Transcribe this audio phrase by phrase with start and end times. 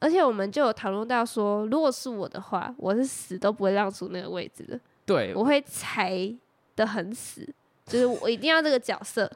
[0.00, 6.10] 而且我们就有讨论到说，如果是我的话，我是死都不会让出那个位置的，对，我会踩
[6.74, 7.46] 的很死，
[7.86, 9.30] 就是我一定要这个角色。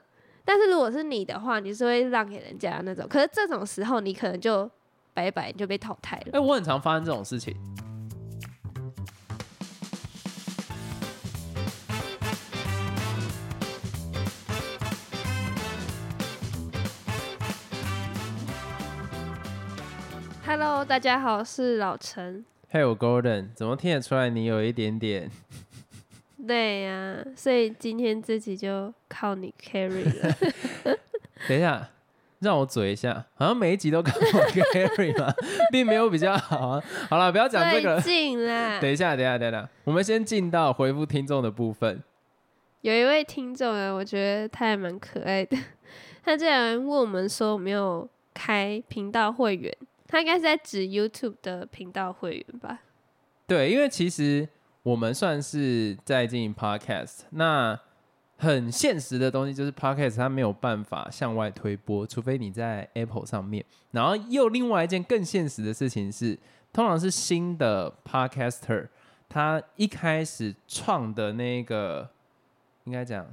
[0.44, 4.68] 但是如果是你的话，你是会让给人家那种，可是这种时候你可能就
[5.12, 6.32] 拜拜就被淘汰了。
[6.32, 7.54] 哎、我很常发生这种事情。
[20.84, 22.44] Hello，大家好，我是老陈。
[22.68, 25.30] 嘿，我 Golden，怎么听得出来你有一点点？
[26.46, 30.36] 对呀、所以今天自己就靠你 carry 了。
[31.48, 31.88] 等一下，
[32.40, 35.32] 让我嘴一下，好像每一集都跟我 carry 嘛，
[35.72, 36.82] 并没有比较好啊。
[37.08, 38.12] 好了，不要讲这个了最。
[38.12, 42.02] 近啦，等一下，等一下，等一下，我们先进到回复听众的部分。
[42.82, 45.56] 有一位听众啊，我觉得他还蛮可爱的。
[46.22, 49.74] 他竟然问我们说有没有开频道会员，
[50.06, 52.80] 他应该是在指 YouTube 的频道会员吧？
[53.46, 54.48] 对，因为其实
[54.82, 57.78] 我们算是在进行 podcast，那
[58.36, 63.64] 很现实的东西就是 podcast 它没有办法向外推播，除非你在 Apple 上面。
[63.92, 66.38] 然后又另外一件更现实的事情是，
[66.72, 68.88] 通常是新的 podcaster，
[69.28, 72.10] 他一开始创的那个
[72.84, 73.26] 应该讲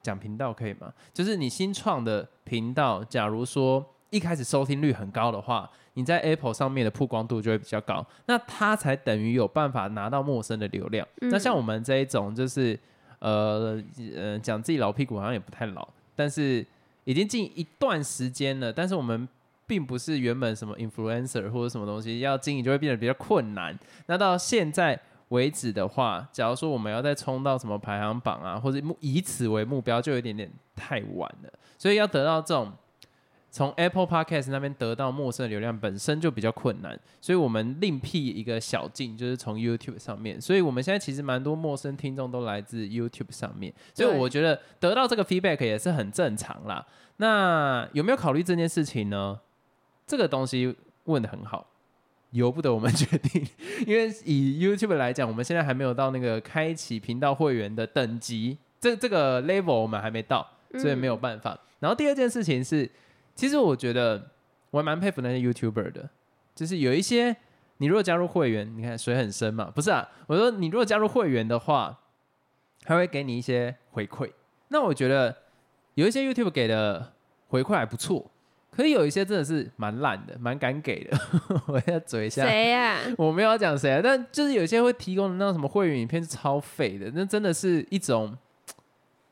[0.00, 0.92] 讲频道可以吗？
[1.12, 3.84] 就是你新创的频道，假如说
[4.16, 11.06] 一开始收听率很高的话，你在 Apple 上面的曝光度就会比较高，那它才等于有办法拿到陌生的流量。
[11.20, 12.78] 嗯那像我们这一种，就是
[13.18, 13.82] 呃
[14.16, 16.66] 呃讲自己老屁股好像也不太老，但是
[17.04, 19.28] 已经近一段时间了，但是我们。
[19.68, 23.76] 并不是原本什么 influencer 或者什么东西要经营就会变得比较困难。
[24.06, 24.96] 那到现在
[25.30, 31.52] 为止的话，假如说我们要再冲到什么排行榜啊，或者目以此为目标，就有一点点太晚了。
[31.76, 32.72] 所以要得到这种
[33.56, 40.38] 从 Apple Podcast 那边得到陌生的流量本身就比较困难，所以我们另辟一个小径，就是从 YouTube 上面。
[40.38, 46.86] 所以我们现在其实蛮多陌生听众都来自 YouTube 上面，所以我觉得得到这个 feedback 也是很正常啦。
[47.16, 49.40] 那有没有考虑这件事情呢？
[50.06, 51.66] 这个东西问的很好。
[52.32, 53.42] 由不得我们决定，
[53.86, 60.46] 因为以 YouTube 来讲，我们现在还没有到那个开启频道会员的等级，这这个 level 我们还没到，
[60.78, 61.58] 所以没有办法。
[61.78, 62.90] 然后第二件事情是，
[63.36, 64.30] 其实我觉得
[64.70, 66.10] 我还蛮佩服那些 YouTuber 的，
[66.54, 67.36] 就是有一些
[67.76, 70.08] 你如果加入会员，你看水很深嘛，不是啊？
[70.26, 72.00] 我说你如果加入会员的话，
[72.82, 74.32] 他会给你一些回馈。
[74.68, 75.36] 那我觉得
[75.94, 77.12] 有一些 YouTube 给的
[77.48, 78.30] 回馈还不错，
[78.70, 81.18] 可是有一些真的是蛮烂的，蛮敢给的。
[81.68, 88.30] 我要嘴一下，谁呀、我没有要讲谁啊，但就是有些会提供的那种什么会员影片是超废的，那真的是一种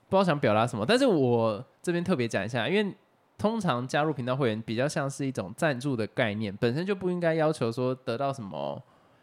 [0.09, 0.85] 不知道想表达什么。
[0.87, 2.95] 但是我这边特别讲一下，因为
[3.37, 8.83] 通常加入频道会员比较像是一种赞助的概念，本身就不应该要求说得到什么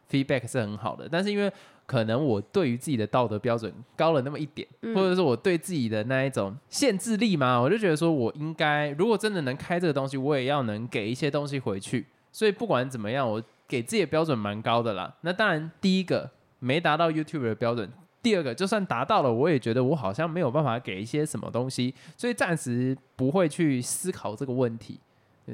[0.09, 1.07] feedback 是很好的。
[1.09, 1.51] 但是因为
[1.85, 12.05] 可能我对于自己的道德标准高了那么一点，嗯或者说我对自己的那一种限制力嘛，我就觉得说我应该如果真的能开这个东西，我也要能给一些东西回去。
[12.31, 15.13] 所以不管怎么样，我给自己的标准蛮高的啦。
[15.21, 16.29] 那当然，第一个
[16.59, 24.99] 没达到 YouTube 的标准，第二个就算达到了，我也觉得我好像没有办法给一些什么东西，所以暂时不会去思考这个问题。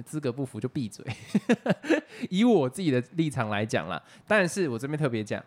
[0.05, 1.03] 资格不符就闭嘴。
[2.29, 5.43] 以我自己的立场来讲啦，但是我这边特别讲，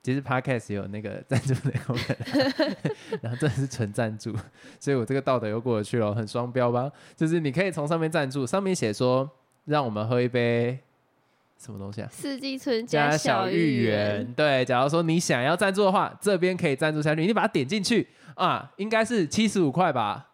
[0.00, 2.76] 其实 Podcast 有那个赞助的功能，
[3.22, 4.32] 然后这是纯赞助，
[4.78, 6.92] 所以我这个道德又过得去了，很双标吧？
[7.16, 9.28] 就是你可以从上面赞助，上面写说
[9.64, 10.78] 让我们喝一杯
[11.58, 12.08] 什么东西啊？
[12.10, 20.30] 四季春加小芋芋圆，对，假如说你想要赞助的话，这边可以赞助下去，你把它点进去啊，应该是七十五块吧？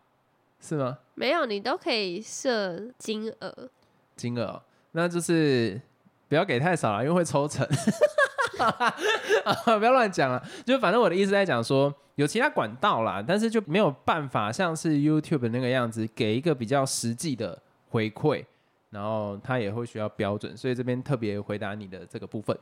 [0.60, 0.98] 是吗？
[1.14, 3.70] 没有，你都可以设金额。
[4.16, 5.80] 金额哦、那就是
[6.28, 7.66] 不要给太少了，因为会抽成。
[8.58, 18.44] 啊不要乱讲了，就反正我的意思在讲说，有其他管道啦，但是就没有办法像是 YouTube 那个样子，给一个比较实际的回馈，
[18.90, 22.56] 然后他也会需要标准，所以这边特别回答你的这个部分。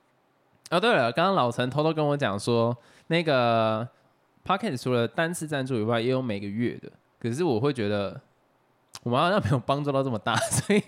[0.70, 2.76] 哦，对了，刚刚老陈偷偷跟我讲说，
[3.06, 3.88] 那个
[4.44, 8.20] Pocket 除了单次赞助以外，也有每个月的，可是我会觉得
[9.02, 10.80] 我们好像没有帮助到这么大， 所以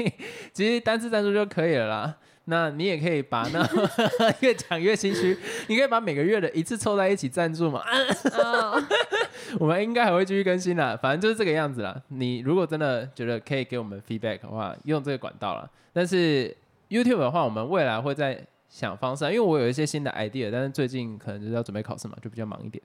[0.52, 2.16] 其实单次赞助就可以了啦。
[2.50, 3.66] 那你也可以把那
[4.40, 5.38] 越讲越心虚，
[5.68, 7.80] 你可以把每个月的一次凑在一起赞助嘛。
[8.32, 8.82] 哦，
[9.58, 12.02] 我们应该还会继续更新啦，反正就是这个样子啦。
[12.08, 15.70] 你如果真的觉得可以给我们 feedback 的话，用这个管道啦。
[15.92, 16.54] 但是
[16.88, 22.82] YouTube 的话，我们未来会在想方式啊，因为我有一些新的 idea，但是最近可能就是要准备考试嘛，就比较忙一点。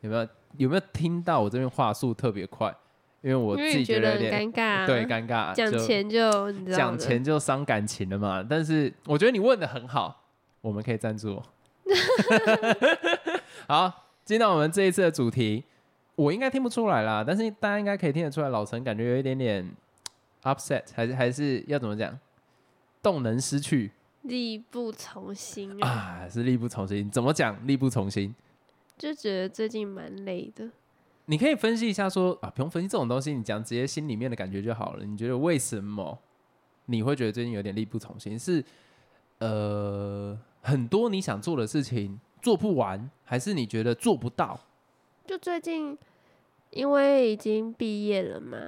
[0.00, 2.74] 有没有有没有听到我这边话速特别快？
[3.22, 8.42] 因为我自己觉得有点尴尬、啊，对尴尬，讲钱就讲钱就伤感情了嘛。
[8.48, 10.22] 但是我觉得你问的很好，
[10.62, 11.42] 我们可以赞助我。
[13.68, 15.64] 好，进到我们这一次的主题，
[16.14, 19.70] 我应该听不出来啦，但是大家应该可以听得出来，老陈感觉有一点点
[20.44, 22.18] upset，还是还是要怎么讲，
[23.02, 23.90] 动能失去
[24.22, 27.10] 力不从心啊，啊，是力不从心。
[27.10, 28.34] 怎么讲力不从心？
[28.96, 30.70] 就觉得最近蛮累的。
[31.30, 35.04] 你可以分析一下说啊，不用分析这种东西，你讲直接心里面的感觉就好了。
[35.04, 36.18] 你觉得为什么
[36.86, 38.36] 你会觉得最近有点力不从心？
[38.36, 38.64] 是
[39.38, 44.58] 呃很多你想做的事情做不完，还是你觉得做不到？
[45.24, 45.96] 就最近
[46.70, 48.58] 因为已经毕业了嘛，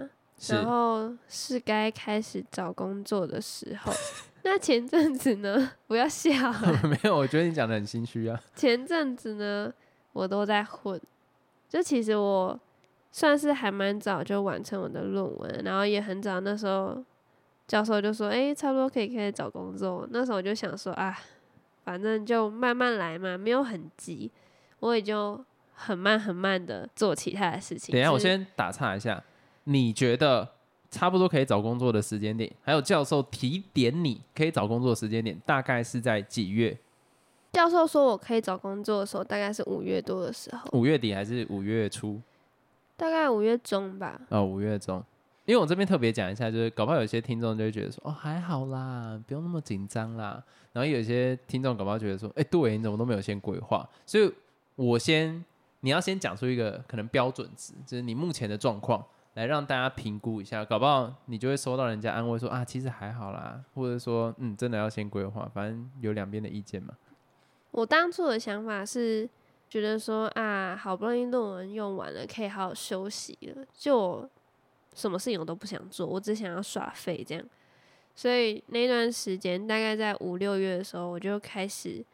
[0.48, 3.92] 然后是该开始找工作的时候。
[4.44, 7.16] 那前阵子呢，不要笑啊， 没有？
[7.16, 8.40] 我觉得你讲的很心虚啊。
[8.54, 9.74] 前阵子呢，
[10.12, 11.00] 我都在混。
[11.72, 12.60] 就其实我
[13.10, 17.02] 算是还蛮早就完成我的论文，然后也很早那时候
[17.66, 21.18] 教授就说：“哎、差不多可以开始找工作。”那时候我就想说：“啊，
[21.82, 24.30] 反正就慢慢来嘛，没有很急。”
[24.80, 25.42] 我也就
[25.72, 27.94] 很慢很慢的做其他的事情。
[27.94, 29.24] 等一下，我先打岔一下，
[29.64, 30.46] 你觉得
[30.90, 36.76] 差不多可以找工作的时间点，还有教授提点你可以找工作的时间点，大概是在几月？
[37.52, 42.20] 教授说我可以找工作的时候，大概是五月多的时候，五月底还是五月初？
[42.96, 44.20] 大概五月中吧。
[44.30, 45.04] 哦，五月中。
[45.44, 50.42] 因为我这边特别讲一下，就是搞不好有些听众就会觉得说，哦，还好啦，不用那么紧张啦。
[50.72, 53.86] 然后有些听众搞不好觉得说，哎、对，你怎么都没有先规划？
[54.06, 54.32] 所以
[54.76, 55.44] 我先，
[55.80, 59.04] 你要先讲出一个可能标准值，就是你目前的状况，
[59.34, 60.64] 来让大家评估一下。
[60.64, 66.94] 搞不好你就会收到人家安慰说，啊，其实还好啦，或者说，嗯，真的要先规划，反正有两边的意见嘛。
[67.72, 69.28] 我当初的想法是
[69.68, 74.28] 觉得说啊，好不容易论文用完了，可以好好休息了，就
[74.94, 77.44] 什么事情我都不想做，我只想要耍废这样。
[78.14, 82.04] 所以那段时间大概在五六月的时候，我就开始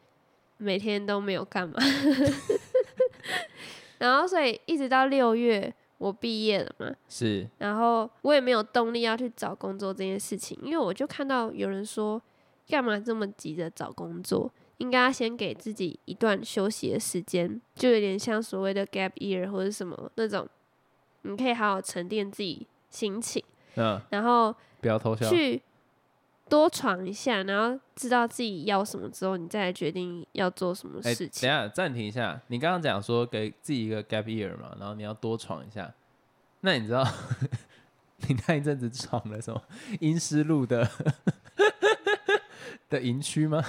[0.58, 1.74] 每天都没有干嘛，
[3.98, 12.22] 然后所以一直到六月我毕业了嘛，是，然后我也没有动力要去找工作这件事情，因为我就看到有人说，
[12.68, 14.48] 干嘛这么急着找工作？
[14.78, 20.48] 应该要先给自己一段休息的时间，就有点像所谓的 gap year 或者什么那种，
[21.22, 23.42] 你可以好好沉淀自己心情，
[23.76, 25.28] 嗯，然后不要偷笑。
[25.28, 25.60] 去
[26.48, 31.48] 多闯一下，然后知道自己要什么之后，你再来决定要做什么哎、事情。
[31.48, 35.92] 等一下暂停一下，你刚刚讲说给自己一个 gap year 嘛，然后你要多闯一下。
[36.60, 37.06] 那你知道
[38.28, 39.62] 你那一阵子闯了什么
[40.00, 40.90] 阴湿路的
[42.88, 43.62] 的营区吗？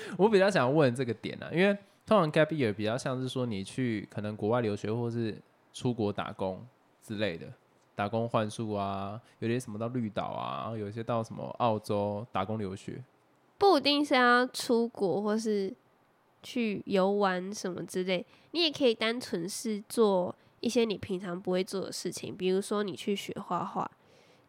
[0.16, 5.36] 我比较想问这个点啊，因为通常 gap year 比较像是说你去可能国外留学或是
[5.72, 6.66] 出国打工
[7.02, 7.46] 之类的，
[7.94, 13.02] 打工换宿啊，有些什么到绿岛啊，然后有一些到什么澳洲打工留学。
[13.58, 15.74] 不一定是要出国或是
[16.42, 23.90] 去游玩什么之类，你也可以单纯是做一些你平常不会做的事情，比如说你去学画画，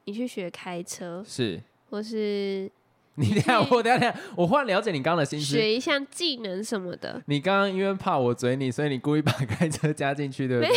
[0.05, 1.59] 你去学开车，是
[1.89, 2.71] 或是
[3.19, 5.45] 你等一下，我等一下，等下，我忽然了解你刚刚的心思。
[5.55, 7.21] 学一项技能什么的。
[7.25, 10.73] 你刚刚因为怕我嘴你，所以你故意把开车加进去，对不对？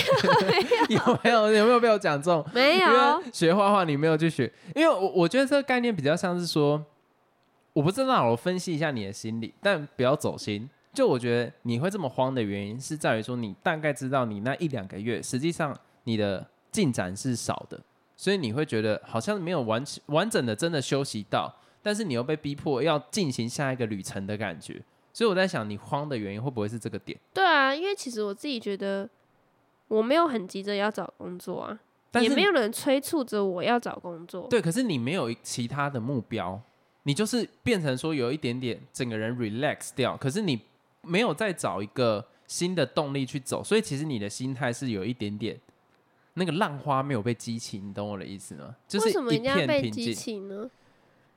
[0.97, 2.45] 有没有有没有被我讲中？
[2.53, 6.85] 没因有为，学画画你没有去学，因为我我觉得这个概念比较像是说，
[7.73, 10.69] 我不知道，我分析一下你的心理，但不要走心。
[10.93, 15.75] 就我觉得你会这么慌的原因，是在于说你大概知道你那一两个月，实际上
[16.05, 17.81] 你的进展是少的，
[18.15, 21.51] 所以你会觉得好像没有完完整的真的休息到，
[21.83, 24.81] 但是你又被逼迫要进行下一个旅程的感觉。
[25.13, 27.19] 所以我在想，你慌的原因会不会是这个点？
[27.35, 29.07] 对啊，因为其实我自己觉得
[29.89, 31.79] 我没有很急着要找工作啊，
[32.11, 34.47] 但也没有人催促着我要找工作。
[34.49, 36.59] 对，可是你没有其他的目标，
[37.03, 40.59] 你就是变成说有一点点整个人 relax 掉，可是你
[41.03, 45.61] 没有再找一个新的动力去走，所以其实你的心态是有一点点
[46.35, 48.75] 那个浪花没有被激起，你懂我的意思吗？
[48.89, 50.15] 就是为什么一一定要被激。
[50.15, 50.71] 起呢？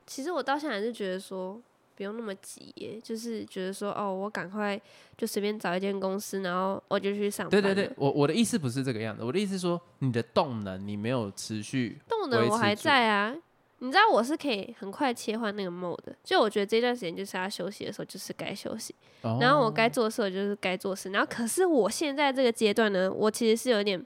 [0.05, 1.61] 其实我到现在还是觉得说
[1.95, 4.79] 不用那么急耶，就是觉得说哦，我赶快
[5.17, 7.61] 就随便找一间公司，然后我就去上班。
[7.61, 13.35] 对对对，我我的意思不是这个样子，我的意思是说你的动能你没有持续维动能我还在啊。
[13.79, 21.09] 你知道我是可以很快切换那个 mode 的，就我觉得这段时间就是要休息的时候，就是该休息，哦然后我该做事候就是该做事。
[21.11, 24.03] 然后可是我现在这个阶段呢，我其实是有点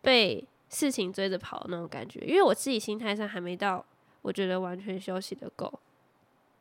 [0.00, 3.84] 被事情追着跑的那种感觉，因为我自己心态上还没到，
[4.22, 5.80] 我觉得完全休息的够。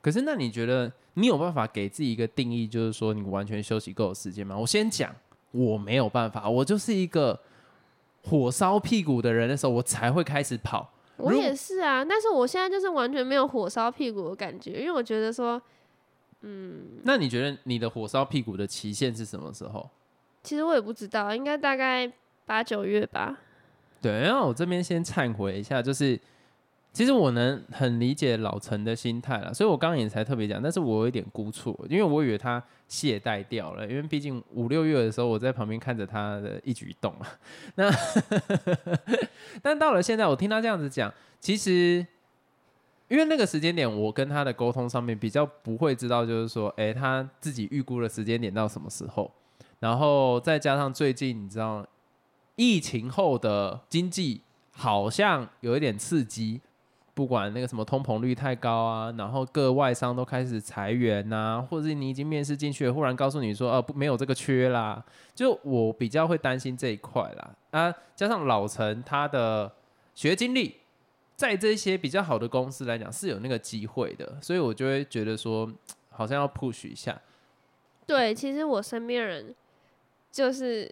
[0.01, 4.57] 可是，那你觉得你有办法给自己一个定义，就是说你完全休息够的时间吗？
[4.57, 5.13] 我先讲，
[5.51, 7.39] 我没有办法，我就是一个
[8.23, 10.93] 火烧屁股的人的时候，我才会开始跑。
[11.17, 15.59] 我也是啊，但是我现在就是完全没有火烧屁股的感觉，因为我觉得说，
[16.41, 19.89] 嗯，那你觉得你的火烧屁股的期限是什么时候？
[20.43, 22.09] 其实我也不知道，应该大概
[22.45, 23.39] 八九月吧。
[23.99, 26.17] 对，那我这边先忏悔一下，就是
[26.93, 37.27] 其实我能很理解老陈的心态了，所以我刚刚也才特别讲，但是我有一点估错，因为我以为他懈怠掉了，因为毕竟五六月的时候我在旁边看着他的一举一动啊。
[37.75, 37.91] 那
[39.61, 42.05] 但到了现在，我听他这样子讲，其实
[43.09, 49.31] 因为那个时间点，我跟他的沟通上面比较不会知道，就是说，哎、他自己预估的时间点到什么时候，
[49.79, 51.85] 然后再加上最近你知道
[52.55, 54.41] 疫情后的经济
[54.71, 56.59] 好像有一点刺激，
[57.17, 67.55] 不管那个什么通膨率太高啊，然后各外商都开始裁员呐、或者是你已经面试进去了，忽然告诉你说，呃，不，没有这个缺啦，就我比较会担心这一块啦。
[67.71, 69.73] 啊，加上老陈他的
[70.13, 70.75] 学经历，
[71.35, 75.67] 在这些比较好的公司来讲是有那个机会的，所以我就会觉得说，
[76.11, 77.19] 好像要 push 一下。
[78.05, 79.55] 对，其实我身边人
[80.31, 80.87] 就是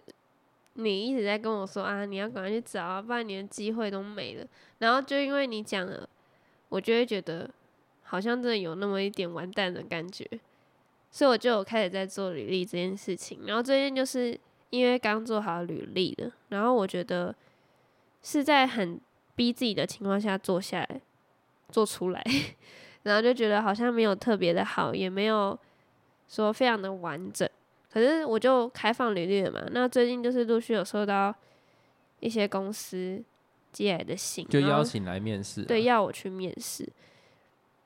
[0.74, 4.44] 你一直在跟我说啊，你要赶快去找啊，不然你的机会都没了。
[4.78, 6.06] 然后就因为你讲了，
[6.76, 7.48] 我就会觉得
[8.02, 10.28] 好像真的有那么一点完蛋的感觉，
[11.10, 13.40] 所以我就开始在做履历这件事情。
[13.46, 17.34] 然后最近就是因为刚做好履历了，然后我觉得
[18.22, 19.00] 是在很
[19.34, 21.00] 逼自己的情况下做下来，
[21.70, 22.22] 做出来，
[23.04, 25.58] 然后就觉得好像没有特别的好，也没有
[26.28, 27.48] 说非常的完整。
[27.90, 31.34] 可是我就开放履历了嘛，那最近就是陆续有收到
[32.20, 33.24] 一些公司
[33.76, 36.88] 寄来的信，就邀请来面试、啊，对，要我去面试。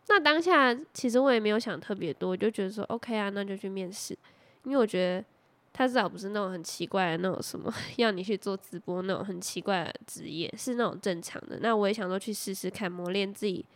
[0.07, 4.17] 那当下其实我也没有想特别多，我就觉得说 OK 啊，那就去面试，
[4.63, 5.25] 因为我觉得
[5.73, 11.59] 他至少不是那种很奇怪的那种什么 要你去做直播那种很奇怪的职业，是那种正常的。
[11.61, 13.67] 那我也想说去试试看，磨练自己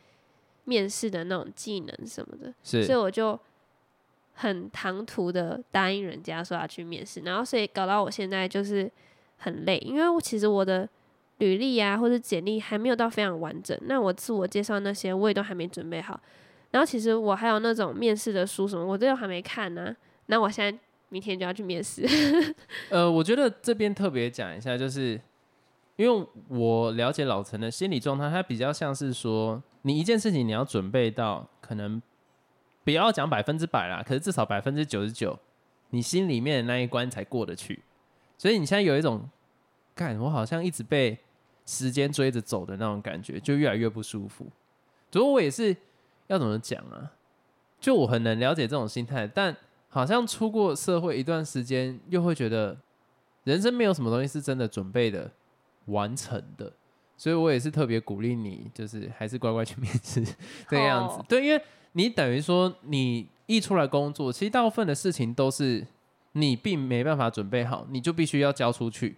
[0.66, 2.54] 面试的那种技能什么的。
[2.62, 3.36] 所以我就
[4.34, 8.88] 很唐突的答应人家说要去面试，然后所以搞到我现在就是
[9.38, 10.88] 很累，因为我其实我的
[11.38, 16.20] 履历啊或者简历还没有到非常完整，那我自我介绍那些我也都还没准备好，
[16.70, 19.94] 然后其实我还有那种面试的书什么，我这都还没看呢、
[20.26, 22.06] 那我现在明天就要去面试，
[22.90, 25.20] 呃，我觉得这边特别讲一下，就是
[25.96, 32.00] 因为我了解老陈的心理状态，他比较像是说，你一件事情你要准备到可能
[32.82, 35.38] 不要讲百分之百啦，可是至少百分之九十九，
[35.90, 37.82] 你心里面的那一关才过得去。
[38.36, 39.28] 所以你现在有一种，
[39.94, 41.18] 干我好像一直被
[41.66, 44.46] 时间追着走的那种感觉，就越来越不舒服。
[45.10, 45.76] 不过我也是
[46.26, 47.12] 要怎么讲啊？
[47.80, 49.56] 就我很能了解这种心态，但
[49.88, 52.76] 好像出过社会一段时间，又会觉得
[53.44, 55.30] 人生没有什么东西是真的准备的
[55.86, 56.72] 完成的，
[57.16, 60.24] 所以我也是特别鼓励你，就是还是乖乖去面试
[60.68, 61.16] 这个样子。
[61.16, 65.86] 哦对，因为你等于说你一出来工作，其实大部分的事情都是
[66.32, 69.16] 你并没办法准备好，你就必须要交出去，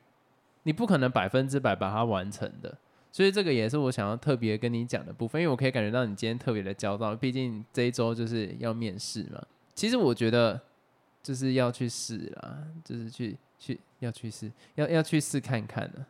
[0.66, 2.76] 你不可能百分之百把它完成的。
[3.12, 9.40] 所以这个也是我想要特别跟你讲的部分，因为我可以感觉到你今天特别的焦躁，毕竟这一周就是要面试嘛。
[9.76, 10.60] 其实我觉得
[11.22, 16.04] 就是要去试啦，就是去去要去试，要要去试看看的。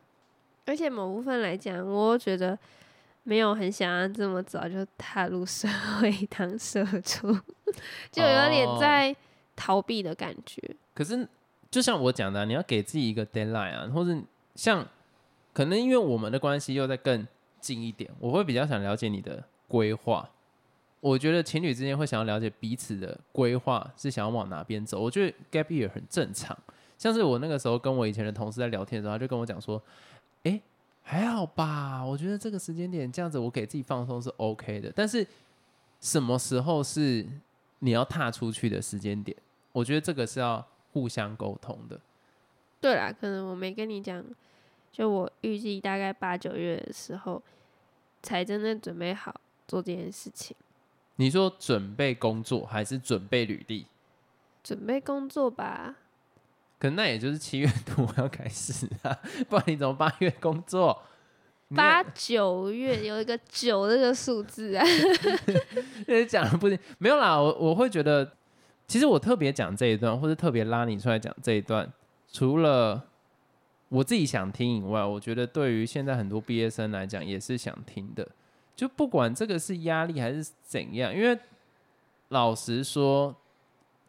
[0.65, 2.57] 而且某部分来讲，我觉得
[3.23, 5.67] 没有很想要这么早就踏入社
[6.01, 7.27] 会当社畜，
[8.11, 9.15] 就有点哦在
[9.55, 10.59] 逃避的感觉。
[10.93, 11.25] 可是
[11.69, 14.17] 就像我讲的啊、你要给自己一个 deadline 啊，或者
[14.57, 14.85] 像
[15.53, 17.25] 可能因为我们的关系又在更
[17.61, 20.29] 近一点，我会比较想了解你的规划。
[20.99, 26.57] 我觉得情侣之间会想要了解彼此的规划是想要往哪边走，我觉得 gap year 很正常。
[26.97, 29.81] 像是我那个时候跟我以前的同事在聊天的时候，他就跟我讲说
[30.43, 30.59] ：“诶，
[31.03, 34.91] 还好吧，我觉得这个时间点这样子，我给自己放松是 OK 的。
[34.95, 35.25] 但是
[36.01, 37.23] 什么时候是
[37.79, 39.37] 你要踏出去的时间点？
[39.71, 41.99] 我觉得这个是要互相沟通的。
[42.81, 44.23] 对啦，可能我没跟你讲，
[44.97, 47.39] 就我预计大概八九月的时候
[48.23, 50.57] 才真正准备好做这件事情，
[51.17, 53.85] 你说准备工作还是准备履历？
[54.63, 55.97] 准备工作吧。
[56.79, 59.15] 可能那也就是七月多要开始啊，
[59.47, 60.99] 不然你怎么八月工作？
[61.75, 64.83] 八九月有一个九这个数字啊，
[66.07, 68.31] 也讲的不行，没有啦，我我会觉得，
[68.87, 71.93] 其实我特别讲这一段，或者特别拉你出来讲这一段，
[72.31, 73.05] 除了
[73.89, 78.27] 我自己想听以外，我觉得对于现在很多毕业生来讲也是想听的。
[78.75, 81.39] 就不管这个是压力还是怎样，因为
[82.29, 83.35] 老实说，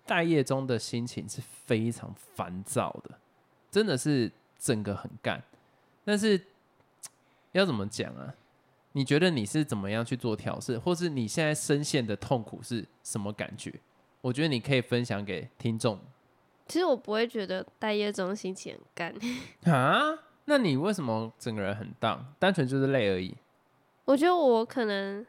[0.04, 3.18] 待业中的心情是非常烦躁的，
[3.70, 5.42] 真的是整个很干。
[6.04, 6.40] 但是
[7.52, 8.34] 要怎么讲啊？
[8.92, 13.72] 你觉得你是怎么样去做调试，或是你现在深陷的痛苦是什么感觉？
[14.20, 15.98] 我觉得你可以分享给听众
[16.68, 19.14] 其实我不会觉得待业中心情很干，
[19.72, 20.18] 啊。
[20.44, 22.24] 那你为什么整个人很荡？
[22.38, 23.34] 单纯就是累而已。
[24.06, 25.26] 我觉得我可能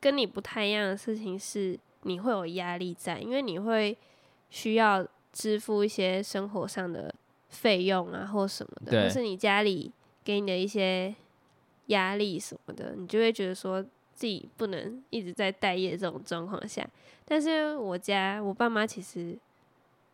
[0.00, 3.96] 跟你不太一样的事情是，你会有压力在，因为你会
[4.50, 7.14] 需要支付一些生活上的
[7.48, 9.92] 费用啊，或什么的，对或是你家里
[10.24, 11.14] 给你的一些
[11.86, 13.80] 压力什么的，你就会觉得说
[14.12, 16.84] 自己不能一直在待业这种状况下。
[17.24, 19.38] 但是我家我爸妈其实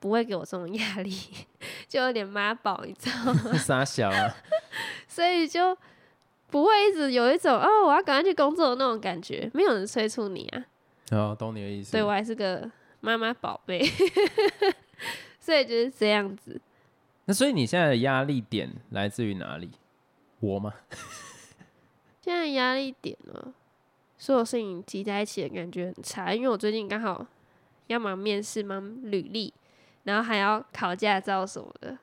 [0.05, 1.19] 不会给我这种压力，
[1.89, 3.53] 就有点妈宝，你知道吗？
[3.57, 4.37] 傻小啊，
[5.09, 5.75] 所以就
[6.51, 10.67] 不会一直有一种哦，我要赶快去工作的那种感觉，没有人催促你啊。
[11.11, 11.93] 哦，懂你的意思。
[11.93, 12.71] 对我还是个
[13.01, 13.83] 妈妈宝贝，
[15.41, 16.61] 所以就是这样子。
[17.25, 19.71] 那所以你现在的压力点来自于哪里？
[20.41, 20.75] 我吗？
[22.21, 23.55] 现在压力点呢，
[24.19, 27.27] 所有事情集在一起的感觉很差，因为我最近刚好
[27.87, 29.53] 要忙面试、忙履历，
[30.05, 31.99] 然后还要考驾照什么的，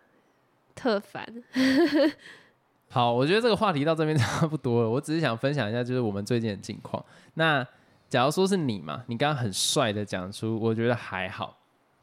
[0.76, 1.26] 特烦。
[2.90, 4.90] 好，我觉得这个话题到这边 差不多了。
[4.90, 7.04] 我只是想分享一下，就是我们最近的近况。
[7.36, 7.66] 那
[8.10, 11.58] 假如说是你嘛，你刚刚很帅的讲出，我觉得还好。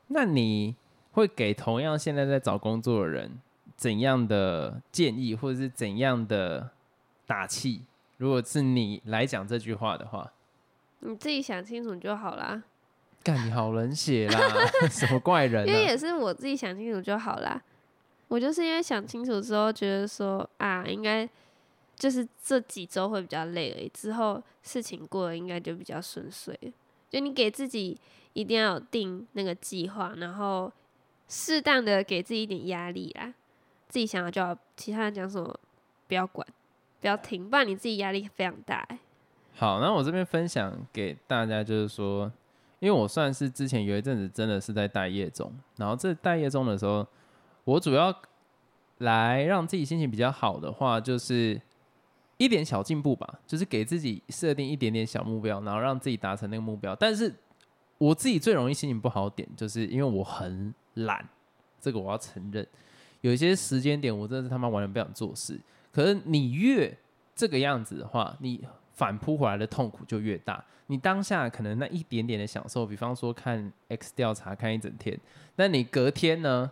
[0.07, 0.75] 那你
[1.13, 3.39] 会给同样现在在找工作的人
[3.77, 6.71] 怎样的建议，或者是怎样的
[7.27, 7.83] 打气？
[8.17, 10.33] 如果是你来讲这句话的话，
[11.01, 12.63] 你自己想清楚就好啦，
[13.29, 14.41] 干你好冷血啦，
[14.89, 15.67] 什么怪人啊？
[15.67, 17.63] 因为也是我自己想清楚就好啦。
[18.29, 21.29] 我就是因为想清楚之后，觉得说啊，应该
[21.95, 26.73] 就是这几周会比较累而已，之后事情过了应该就比较顺遂了。
[27.11, 27.99] 就你给自己
[28.33, 30.73] 一定要有定那个计划，然后
[31.29, 33.35] 适当的给自己一点压力啦。
[33.89, 35.55] 自己想要就好，其他人讲什么
[36.07, 36.47] 不要管，
[37.03, 38.99] 不要听，不然你自己压力非常大、欸。
[39.55, 42.33] 好，那我这边分享给大家，就是说，
[42.81, 47.07] 因为我算是之前有一阵子真的是在待业中，然后这待业中的时候，
[47.65, 48.15] 我主要
[48.99, 51.61] 来让自己心情比较好的话，就是
[52.37, 56.95] 一点小进步吧，就是给自己设定一点点小目标，然后让自己达成那个目标。
[56.95, 57.35] 但是
[57.99, 61.29] 我自己最容易心情不好点，就是因为我很懒，
[61.81, 62.67] 这个我要承认。
[63.21, 65.59] 有一些时间点，我真的是他妈完全不想做事。
[65.91, 66.97] 可是你越
[67.35, 68.65] 这个样子的话，你
[68.99, 70.63] 反扑回来的痛苦就越大。
[70.89, 75.17] 你当下可能那一点点的享受，比方说看 X 调查看一整天，
[75.55, 76.69] 那你隔天呢，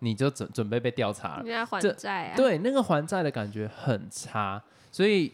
[0.00, 1.50] 你就准准备被调查了你。
[1.50, 2.36] 要还债啊？
[2.36, 4.62] 对，那个还债的感觉很差，
[4.92, 5.32] 所以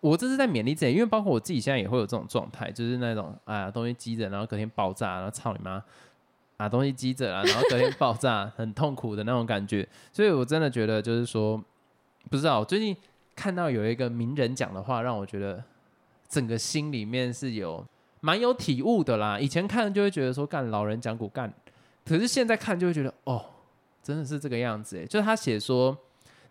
[0.00, 5.82] 我这是在勉励自己，因为包括我自己现在也会有这种状态，就是那种哎呀东西积着，然后隔天爆炸，然后操你妈，
[6.56, 9.86] 把东西积着啊，然后隔天爆炸， 很痛苦的那种感觉。
[10.12, 11.60] 所以我真的觉得就是说，
[12.30, 12.96] 不知道最近
[13.36, 15.62] 看到有一个名人讲的话，让我觉得
[16.28, 17.86] 整个心里面是有
[18.20, 19.38] 蛮有体悟的啦。
[19.38, 21.52] 以前看就会觉得说干老人讲古干，
[22.04, 23.50] 可是现在看就会觉得哦。
[24.02, 25.98] 真的是这个样子诶，就是他写说，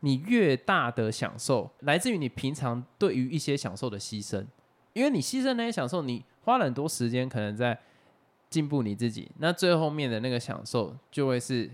[0.01, 4.43] 你越大的享受来自于你平常对于一些享受的牺牲，
[4.91, 7.79] 因为你牺牲那些享受，你花了很多时间可能在
[8.49, 11.71] 进步你自己，那最后面的那个享受就会是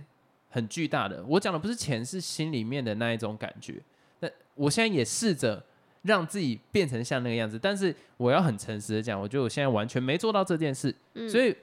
[0.49, 1.25] 很巨大的。
[1.25, 3.81] 我讲的不是钱，是心里面的那一种感觉。
[4.61, 5.63] 那我现在也试着
[6.03, 10.93] 让自己变成像那个样子，但是我要很诚实的讲，我觉得我现在完全没做到这件事。
[11.15, 11.55] 嗯所以，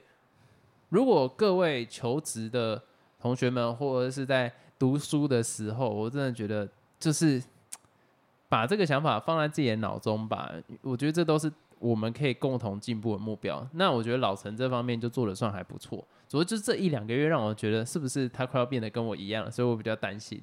[0.89, 2.81] 如果各位求职的
[3.19, 6.67] 同学们，或者是在读书的时候，我真的觉得
[6.99, 7.41] 就是
[8.47, 10.51] 把这个想法放在自己的脑中吧。
[10.81, 13.67] 我觉得这都是我们可以共同进步的目标。
[13.73, 20.41] 那我觉得老陈这方面就做的算还不错，主要就是这一两个月让我觉得是不是他快要变得跟我一样了，所以我比较担心。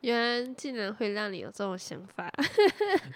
[0.00, 2.30] 原来竟然会让你有这种想法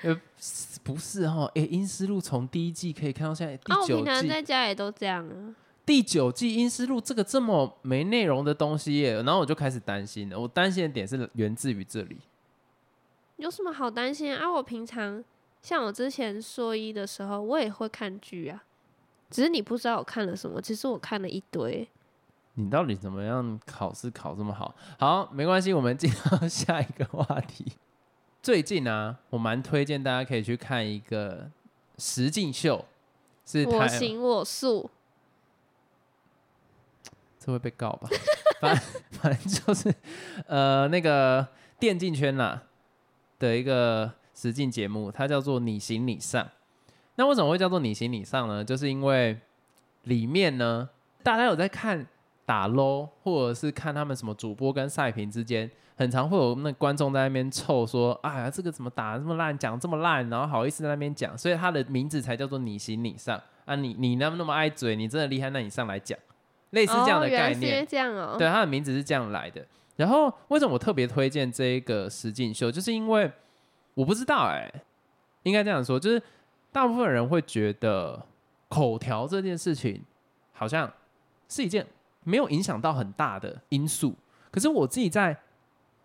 [0.84, 5.54] 不是哈，诶，阴思路从第一季可以看到现在第九季，平常在家也都这样啊。
[5.86, 10.38] 第九季阴思路这个这么没内容的东西耶，然后我就开始担心了。
[10.38, 12.18] 我担心的点是源自于这里。
[13.36, 14.50] 有什么好担心啊？
[14.50, 15.24] 我平常
[15.62, 18.62] 像我之前说一的时候，我也会看剧啊，
[19.30, 20.60] 只是你不知道我看了什么。
[20.60, 21.88] 其实我看了一堆。
[22.54, 24.74] 你到底怎么样考试考这么好？
[24.98, 27.72] 好，没关系，我们进到下一个话题。
[28.42, 31.50] 最近啊，我蛮推荐大家可以去看一个
[31.98, 32.84] 实境秀，
[33.44, 34.90] 是台我行我素，
[37.40, 38.08] 这会被告吧？
[38.60, 38.76] 反
[39.10, 39.92] 反正就是
[40.46, 41.46] 呃那个
[41.78, 42.62] 电竞圈啦
[43.38, 46.44] 的一个实境节目，它叫做《你行你上》。
[47.16, 48.64] 那为什么会叫做《你行你上》呢？
[48.64, 49.40] 就是因为
[50.02, 50.88] 里面呢，
[51.22, 52.06] 大家有在看
[52.46, 66.18] 打 low，或者是看他们什么主播跟赛评之间，很常会有那观众在那边凑说，哎呀，这个怎么打得这么烂，讲这么烂，然后好意思在那边讲，所以他的名字才叫做你行你上啊，你你那么那么爱嘴，你真的厉害，那你上来讲，
[66.70, 67.86] 类似这样的概念。
[67.86, 68.36] 这样哦。
[68.38, 69.64] 对，他的名字是这样来的。
[69.96, 73.30] 然后为什么我特别推荐这一个实境秀，就是因为
[73.94, 74.68] 我不知道哎、
[75.44, 76.20] 应该这样说，就是
[76.72, 78.20] 大部分人会觉得
[78.68, 80.02] 口条这件事情
[80.52, 80.92] 好像
[81.48, 81.86] 是一件
[82.24, 84.14] 没有影响到很大的因素。
[84.50, 85.36] 可是我自己在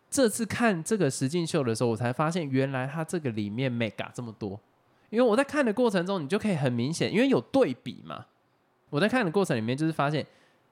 [0.10, 4.60] 这次看这个实境秀的时候，我才发现原来它这个里面 mega 这么多。
[5.10, 8.26] 因为我在看的过程中，你就可以很明显，因为有对比嘛。
[8.92, 10.26] 我在看的过程里面，就是发现，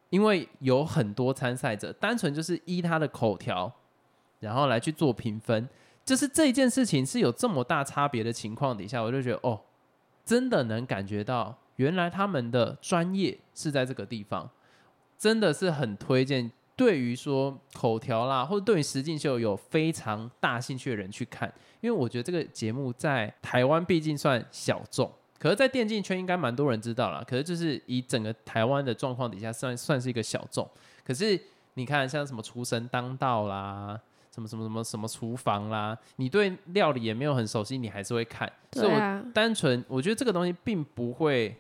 [0.10, 3.72] 因为有很多参赛者，单纯就是依他的口条，
[4.40, 5.68] 然后来去做评分，
[6.04, 9.62] 就是这件事情是有这么大差别的情况底下，我就觉得哦，
[10.26, 14.50] 真的能感觉到，原来他们的专业是在这个地方，
[15.18, 16.52] 真的是很推荐。
[16.76, 21.52] 对于说口条啦，或者对于实境秀有非常大兴趣的人去看，
[21.82, 27.24] 因为我觉得这个节目在台湾毕竟算小众，可是，在电竞圈应该蛮多人知道啦。
[27.28, 30.70] 可是，就是以整个台湾的状况底下，算算是一个小众。
[31.04, 31.40] 可是，
[31.74, 34.00] 你看像什么厨神当道啦，
[34.32, 38.48] 什么什么什么什么厨房啦，你对料理也没有很熟悉，你还是会看。
[38.74, 41.58] 所以我，单纯我觉得这个东西并不会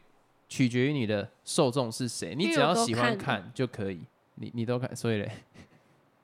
[0.47, 4.01] 取决于你的受众是谁，你只要喜欢看看就可以。
[4.35, 5.31] 你你都看，所以嘞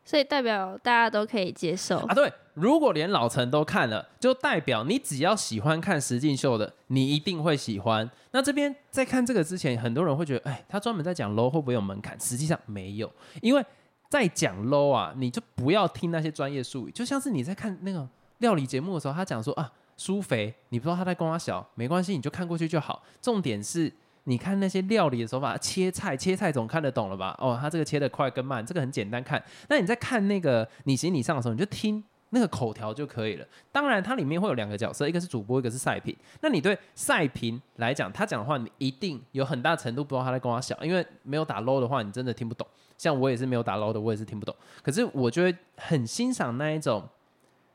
[0.05, 1.97] 所以代表大家都可以接受。
[1.97, 8.07] 啊，对，如果连老陈都看了，就代表你只要喜欢看实境秀的，你一定会喜欢。
[8.31, 12.19] 那这边在看这个之前，很多人会觉得，哎，他专门在讲 low 会不会有门槛？
[12.19, 13.65] 实际上没有，因为
[14.09, 18.07] 在讲 low 啊，你就不要听那些专业术语，就像是你在看那个
[18.37, 23.01] 料理节目的时候，他讲说啊，苏肥，你不知道他在跟他小，没关系，你就看过去就好。
[23.19, 23.91] 重点是。
[24.25, 27.35] 你看那些料理的手法，切菜切菜总看得懂了吧？
[27.39, 29.43] 哦，他这个切的快跟慢，这个很简单看。
[29.67, 33.45] 那你在看那个你行你上的时候，你就听那个口条就可以了。
[33.71, 36.15] 当然，它里面会有两个角色，一个是主播，一个是赛评。
[36.41, 42.65] 那你对赛评来讲，他讲的话，你一定有很大程度不知道他在跟我讲，因为没有打 low 的话，你真的听不懂。
[42.97, 44.55] 像我也是没有打 low 的，我也是听不懂。
[44.81, 47.03] 可是我就会很欣赏那一种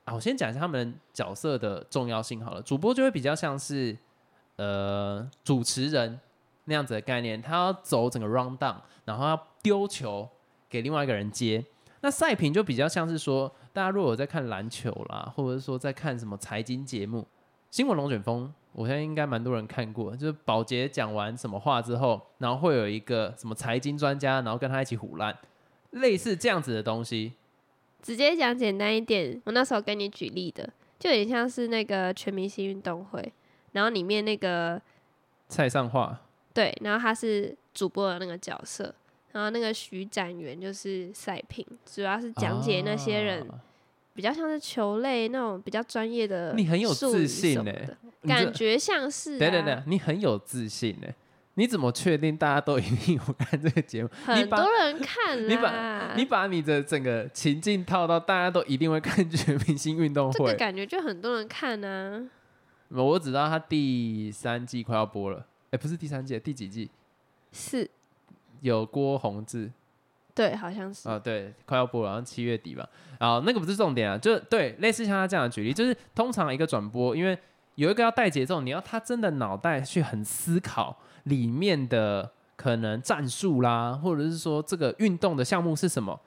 [0.04, 2.62] 啊，我先讲一下他们角色的重要性好了。
[2.62, 3.96] 主播就会比较像是
[4.56, 6.18] 呃主持人
[6.68, 10.28] 那样子的概念，他要走整个 round down，然后要丢球
[10.68, 11.64] 给另外一个人接。
[12.00, 17.26] 那赛评就比较像是说，大家如果有在看篮球啦，或者是说在看什么财经节目，
[17.70, 20.14] 新闻龙卷风，我相信应该蛮多人看过。
[20.14, 25.36] 就是保洁讲完什么话之后，然后会有一个什么财经专家，然后跟他一起胡烂，
[25.90, 27.32] 类似这样子的东西。
[28.00, 33.32] 直接讲简单一点，我那时候跟你举例的，就有点像是那个全明星运动会，
[33.72, 34.80] 然后里面那个
[35.48, 36.20] 菜上话，
[36.58, 38.92] 对，然后他是主播的那个角色，
[39.30, 43.54] 然后那个徐展元就是赛评，主要是讲解那些人啊
[44.12, 47.72] 比较像是球类那种比较专业的，你很有自信呢、
[48.22, 49.38] 感觉像是、啊。
[49.38, 51.06] 等等等，你很有自信呢。
[51.54, 54.10] 你怎么确定大家都一定有看这个节目？
[54.24, 60.46] 很多人看你把，你把你的整个情境套到大家都一定会看全明星运动会。
[60.46, 62.20] 这个感觉就很多人看啊。
[62.88, 66.90] 我只知道他第三季快要播了，哎、不是第三季，第几季？
[67.52, 67.88] 是，
[68.60, 69.70] 有郭宏志
[70.34, 71.08] 对，好像是。
[71.08, 72.88] 啊，对，快要播了，好像七月底吧。
[73.18, 77.36] 啊，那个不是重点啊，就对，类似像他这样的举例，就是通常一个转播，因为
[77.74, 86.20] 有一个要带节奏，你要他真的脑袋去很思考里面的可能战术啦，或者是说这个运动的项目是什么，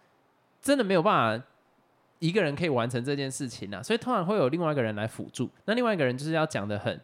[0.61, 1.45] 真的没有办法
[2.19, 5.49] 一个人可以完成这件事情啊，所以通常会有另外一个人来辅助。
[5.65, 6.99] 那另外一个人就是要讲的很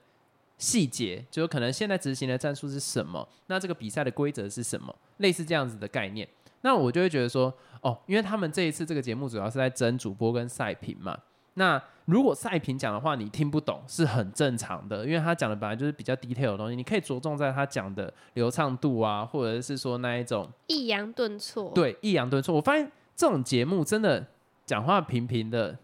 [0.58, 6.28] 细节，就是可能现在执行的战术是什么，那这个比赛的规则是什么，类似这样子的概念。
[6.62, 11.18] 那我就会觉得说，哦，因为他们这一次这个节目主要是在争主播跟赛评嘛。
[11.54, 22.56] 那如果赛评讲的话，你听不懂是很正常的，因为他讲的本来就是比较 detail 的东西，你可以着重在他讲的流畅度啊，或者是说那一种抑扬顿挫。，对抑扬顿挫。
[22.56, 24.26] 我发现这种节目真的
[24.66, 25.78] 讲话平平的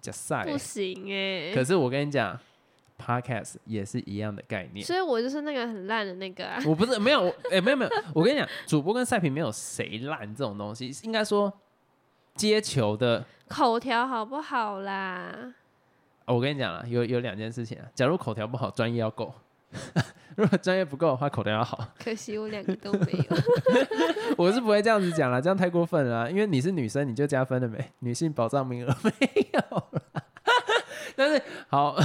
[0.00, 2.38] 讲赛，不行哎、可是我跟你讲
[3.04, 4.86] ，podcast 也是一样的概念。
[4.86, 6.62] 所以我就是那个很烂的那个啊。
[6.66, 11.52] 我不是没有，哎、没有没有，我跟你讲，主播跟赛评没有谁烂这种东西，应该说
[12.34, 13.24] 接球的。
[13.46, 15.54] 口条好不好啦？
[16.24, 17.84] 哦我跟你讲了，有有两件事情啊。
[17.94, 19.30] 假如口条不好，专业要够；
[20.36, 21.86] 如果专业不够的话，口条要好。
[22.02, 23.24] 可惜我两个都没有。
[24.38, 27.92] 我是不会这样子讲了，这样太过分了啊、因为你是女生，你就加分了没？
[27.98, 29.12] 女性保障名额没
[29.52, 30.23] 有了。
[31.16, 31.96] 但是好，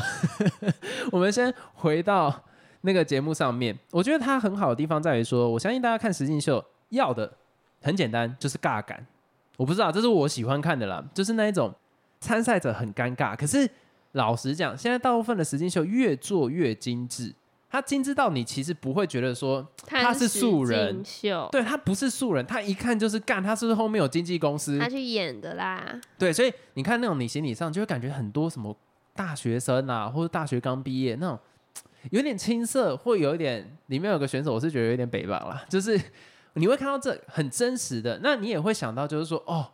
[1.12, 2.43] 我们先回到
[2.82, 3.78] 那个节目上面。
[3.91, 7.32] 我觉得它很好的地方在于说，我相信大家看实境秀要的
[7.82, 9.06] 很简单，就是尬感。
[9.58, 11.74] 我不知道，这是我喜欢看的啦，就是那一种
[12.19, 13.36] 参赛者很尴尬。
[13.36, 13.69] 可是
[14.13, 17.34] 老实讲，现在大部分的实境秀越做越精致，
[17.69, 24.80] 它精致到你其实不会觉得说他是素人秀，对他不是素人，他一看就是干，他是不是后面有经纪公司？
[24.80, 26.00] 他去演的啦。
[26.17, 28.76] 对，所以你看那种你心理上就会感觉很多什么
[29.20, 31.38] 大学生啊，或者大学刚毕业那种。
[32.12, 36.00] 有点青涩，会有一点，里面有个选手，我是觉得有点北吧啦， 就是
[36.54, 39.70] 你会看到这很真实的，那你也会想到，就是说，哦，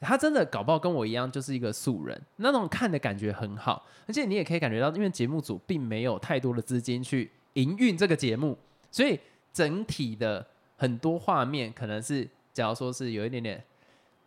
[0.00, 8.56] 他真的搞不好跟我一样，就是一个素人，那种看的感觉很好，而且你也可以感觉到，因为节目组并没有太多的资金去营运这个节目，
[8.92, 9.18] 所以
[9.52, 13.60] 整体的很多画面可能是，假如说是有一点点。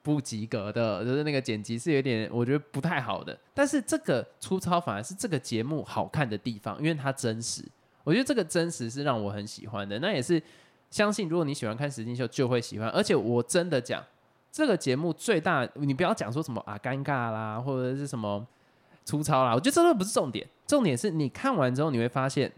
[0.07, 3.37] 不及格的，就是那个剪辑是有点，我觉得不太好的。
[3.53, 7.61] 但是这个粗糙反而是这个节目好看的地方，因为它真实。
[8.05, 9.99] 我觉得这个真实是让我很喜欢的。
[9.99, 10.41] 那也是
[10.89, 12.87] 相信，如果你喜欢看实境秀，就会喜欢。
[12.91, 14.01] 而且我真的讲，
[14.49, 18.47] 这个节目最大，你不要讲说什么啊尴尬啦，或者是什么
[19.03, 20.47] 粗糙啦，我觉得这都不是重点。
[20.65, 22.49] 重点是你看完之后，你会发现，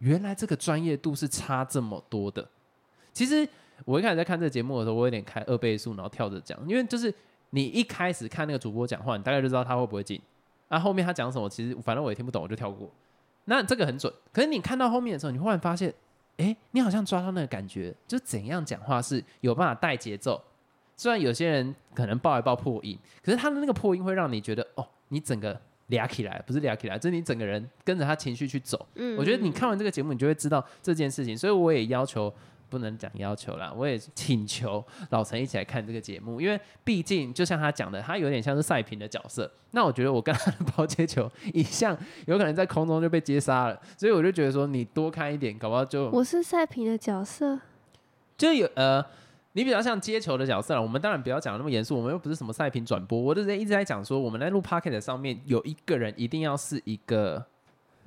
[0.00, 2.46] 原来这个专业度是差这么多的。
[3.14, 3.48] 其实。
[3.84, 7.12] 我一开始在看这个节目的时候，我有点开二倍速，然后跳着讲，因为就是
[7.50, 10.20] 你一开始看那个主播讲话，你大概就知道他会不会进。
[10.68, 12.90] 那后面他讲什么，其实反正我也听不懂，我就跳过。
[13.44, 15.92] 那这个很准，可是你看到后面的时候，你忽然发现，
[16.38, 20.40] 哎，你好像抓到那个感觉，就怎样讲话是有办法带节奏。
[20.96, 28.86] 虽然有些人可能爆一爆破音，可是他的那个破音会让你觉得，哦，你整个俩起来，不是俩起来，就是你整个人跟着他情绪去走。
[28.94, 31.36] 嗯，我觉得你看完这个节目，你就会知道这件事情。
[31.36, 32.32] 所以我也要求。
[32.68, 39.50] 不能讲要求啦，我也请求老陈一起来看这个节目，因为毕竟就像他讲的，他有点像是赛平的角色。
[39.72, 41.96] 那我觉得我跟他的抛接球一向
[42.26, 47.58] 有可能在空中就被接杀了，所以我就觉得说你多看一点，搞不好就我是赛平的角色，
[48.38, 49.04] 就有呃，
[49.52, 50.80] 你比较像接球的角色了。
[50.82, 53.20] 我们当然不要讲那么严肃，我们又不是什么赛平转播。
[53.20, 57.44] 我之前一直在讲说，我们在录 p o c k e t 上面有一个人一定要是一个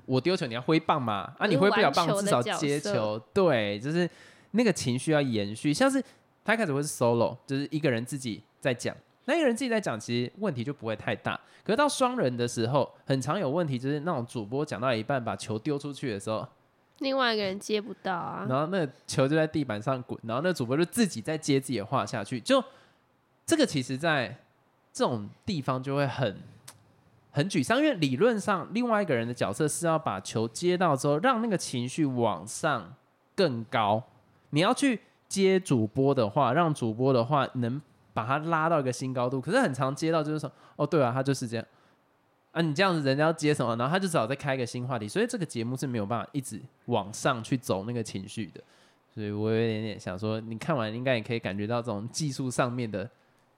[0.05, 4.09] 我丢球你要挥棒嘛，啊，你挥不了棒至少接球，对，就是。
[4.57, 6.03] 那个情绪要延续，像是
[6.43, 11.39] 他开始会是 solo，就是一个人自己在讲，那一个人自己在讲，其实问题就不会太大。
[11.63, 16.47] 可是到双人的时候，很常有问题，就是那种主播讲到一半把球丢出去的时候，
[16.99, 22.63] 另外一个人接不到啊，然后那球就在地板上滚，然后那主播就自己在接自己的话下去，就
[23.45, 24.35] 这个其实，在
[24.91, 26.35] 这种地方就会很
[27.29, 32.95] 很沮丧，因为理论上另外一个人的角色是要把球接到之后，让那个情绪往上
[33.35, 34.01] 更高。
[34.51, 37.81] 你要去接主播的话，让主播的话能
[38.13, 39.41] 把他拉到一个新高度。
[39.41, 41.65] 可是很常接到就是说，哦，对啊，他就是这样
[42.51, 42.61] 啊。
[42.61, 43.75] 你这样子，人家要接什么？
[43.75, 45.07] 然后他就只好再开一个新话题。
[45.07, 48.61] 所以这个节目是没有办法一直往上去走那个情绪的。
[49.13, 53.09] 所以我有一点点想说，你看完应该也可以感觉到这种技术上面的，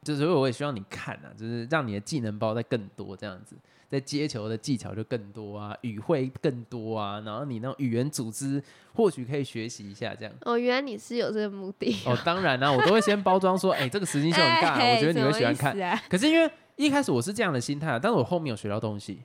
[0.04, 3.56] 就是我也希望你看啊，就是让你的技能包再更多这样子。
[3.90, 8.62] 在接球的技巧就更多啊，语汇更多啊，然后你那种语言组织
[8.94, 10.34] 或许可以学习一下这样。
[10.42, 11.98] 哦，原来你是有这个目的。
[12.06, 15.76] 哦， 当然啦，我都会先包装说，哎，这个时间秀很大，我觉得你会喜欢看。
[16.08, 19.24] 可是因为一开始我是这样的心态，但是我后面有学到东西。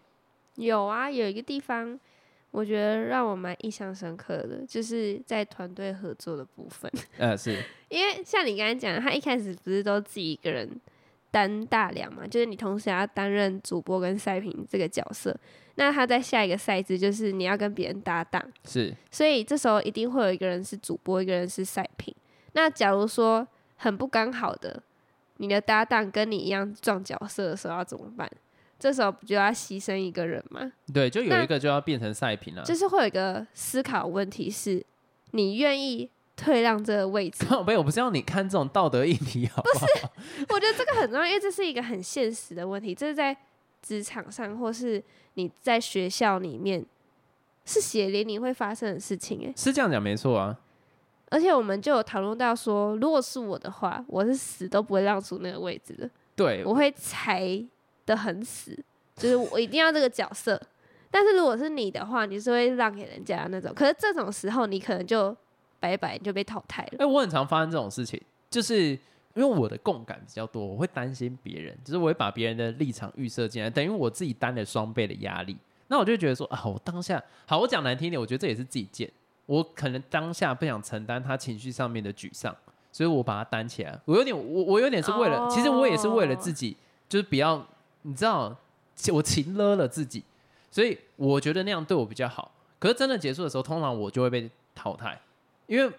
[0.55, 2.01] 有啊，有一个地方
[2.51, 6.91] 我觉得让我蛮印象深刻的，就是在团队合作的部分。
[7.19, 10.81] 呃，是因为像你刚才讲，他一开始不是都自己一个人。
[11.35, 15.37] 担大梁嘛，就是你同时要担任主播跟赛评这个角色，
[15.75, 22.15] 那他在下一个赛制就是你要跟别人搭档，是，所以这时候一定会有一个人是主播，一个人是赛评。
[22.53, 23.45] 那假如说
[23.75, 24.81] 很不刚好的，
[25.39, 28.31] 你的搭档跟你一样撞角色的时候要怎么办？
[28.79, 30.71] 这时候不就要牺牲一个人吗？
[30.93, 32.63] 对，就有一个就要变成赛评了。
[32.63, 34.87] 就是会有一个思考问题是，
[35.33, 36.09] 你愿意？
[36.37, 39.87] 退让这个位置， 没有，我不是要你看这种道德议题，好不好？
[40.51, 43.37] 我觉得这个很重要，因为这是一个很现实的问题，这是在
[43.81, 45.03] 职场上或是
[45.35, 46.85] 你在学校里面
[47.65, 49.47] 是血淋淋会发生的事情。
[49.47, 50.59] 哎，是这样讲没错啊。
[51.31, 56.09] 而且我们就有讨论到说，如果是我的话，我是死都不会让出那个位置的。
[56.37, 57.65] 对，我会踩
[58.07, 58.77] 的很死，
[59.17, 60.61] 就是我一定要这个角色。
[61.11, 63.73] 但是如果是你的话，你是会让给人家那种。
[63.73, 65.37] 可是这种时候，你可能就。
[65.85, 66.97] 白白就被淘汰了。
[67.01, 68.19] 哎，我很常发生这种事情，
[68.49, 68.89] 就是
[69.35, 75.55] 因为我的共感比较多，我会担心别人，就是我会把别人的立场预设进来，等于我自己担了双倍的压力。
[75.89, 79.11] 那我就觉得说啊，我当下好，我讲难听点，我觉得这也是自己贱。
[79.45, 82.57] 我可能当下不想承担他情绪上面的沮丧，
[82.91, 84.01] 所以我把他担起来。
[84.07, 86.75] 我有点，我我有点是为了，其实我也是为了自己，
[87.11, 87.63] 就是不要
[88.03, 88.57] 你知道，
[89.13, 90.25] 我情勒了自己，
[90.71, 92.51] 所以我觉得那样对我比较好。
[92.79, 95.19] 可是真的结束的时候，通常我就会被淘汰。
[95.67, 95.93] 因为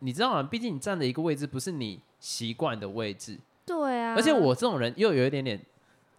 [0.00, 0.42] 你知道吗？
[0.42, 5.60] 毕竟你站的一个位置不是你习惯的位置，对啊，而且我这种人又有一点点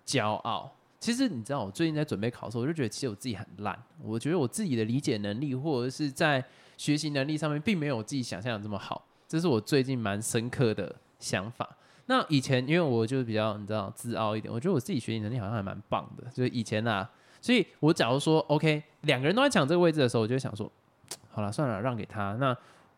[0.05, 0.71] 骄傲。
[0.99, 3.77] 其实你知道，我最近在准备考试，我就觉得其实我自己很烂。
[4.01, 6.41] 我觉得我自己的理解能力或者是在
[6.77, 9.05] 学习能力上面，并没有我自己想象的这么好。
[9.27, 11.67] 这是我最近蛮深刻的想法。
[12.05, 16.23] 那以前因为我就是比较你知道自傲一点，我觉得我自己学习能力好像还蛮棒的。
[16.31, 17.09] 就是以前啊，
[17.41, 20.71] 所以我假如说 OK，两个人都在抢这个位置的时候，我就想说，
[21.31, 22.33] 好了，算了，让给他。
[22.39, 22.55] 那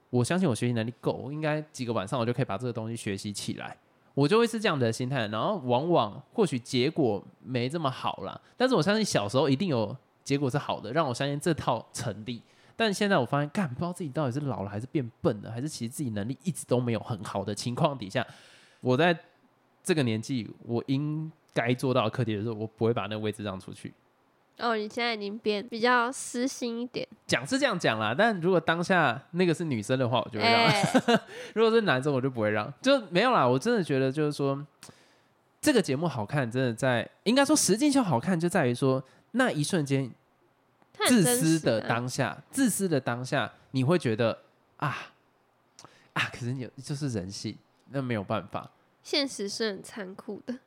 [0.09, 3.75] 我相信我学习能力够，应该几个晚上我就可以把这个东西学习起来。
[4.13, 12.41] 我就会是这样的心态，然后往往或许结果没这么好啦，但是我相信小时候一定有结果是好的，让我相信这套成立。
[12.77, 18.25] 但现在我发现，干不知道自己到底是老了还是变笨了，还是其实自己能力一直都没有很好的情况底下，
[18.79, 19.17] 我在
[19.83, 23.93] 这个年纪我应该做到课题的时候，我不会把那个位置让出去。
[24.57, 31.21] 哦，你现在已经变比较私心一点，讲是这样讲啦，但如果当下那个是女生的话，我就会让；哎
[31.53, 32.73] 如果是男生，我就不会让。
[32.81, 34.65] 就没有啦，我真的觉得就是说，
[35.59, 40.09] 这个节目好看，真的在应该说实际上好看，就在于说那一瞬间
[41.05, 44.39] 自私的当下，自私的当下，你会觉得
[44.77, 45.11] 啊
[46.13, 47.57] 啊，可是你就是人性，
[47.91, 48.71] 那没有办法。
[49.03, 50.57] 现实是很残酷的。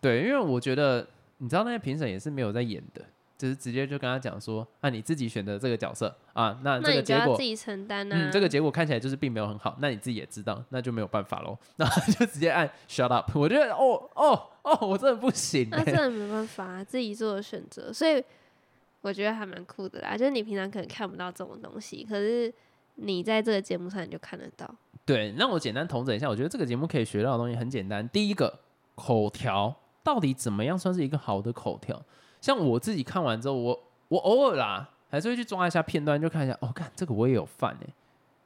[0.00, 1.08] 对，因为我觉得
[1.38, 3.02] 你知道那些评审也是没有在演的，
[3.38, 8.16] 就是直接就跟他讲说，啊，你自己选择这个角色啊，那这个结果要自己承担啊。
[8.18, 13.30] 嗯，这个结果看起来就是并没有很好，那你自己也知道，那就没有办法喽，然后就直接按 shut up。
[13.38, 16.02] 我觉得哦哦哦，我真的不行、那真欸。
[16.02, 18.20] 的没办法、啊，自己做的选择，所以
[19.02, 20.16] 我觉得还蛮酷的啦。
[20.16, 22.52] 就是你平常可能看不到这种东西，可是
[22.96, 24.68] 你在这个节目上你就看得到。
[25.06, 28.06] 对，那我简单统整一下，我觉得这个节目可以学到的东西很简单。
[28.08, 28.58] 第一个，
[28.96, 32.02] 口条到底怎么样算是一个好的口条？
[32.40, 37.86] 像我自己看完之后，我我偶尔啦还是会去抓一下片段，就看一下，哦，看这个我也有犯哎、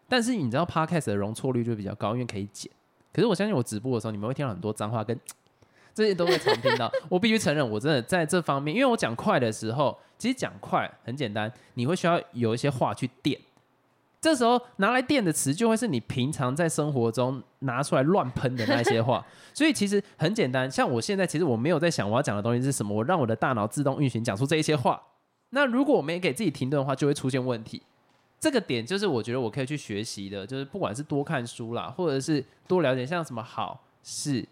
[0.09, 2.71] 但是你知道 podcast 的容错率就比较高，因为可以剪。
[3.13, 5.19] 可是我相信我直播的时候，你们会听到很多脏话跟
[5.95, 6.91] 这些都会常听到。
[7.11, 13.39] 我必须承认，我真的在这方面，因为我讲快的时候，其实讲快很简单，你会需要有一些话去垫。
[14.23, 19.27] 这时候拿来垫的词，就会是你平常在生活中拿出来乱喷的那些话。
[19.53, 25.03] 所以其实很简单，像我现在其实我没有在想我要讲的东西是什么，我让我的大脑自动运行讲出这一些话。
[25.51, 27.83] 那如果我没给自己停顿的话，就会出现问题。
[28.39, 34.47] 这个点就是我觉得我可以去学习的，就是不管是多看书啦，或者是多了解像什么好事、